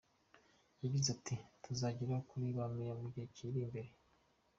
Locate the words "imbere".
3.65-3.89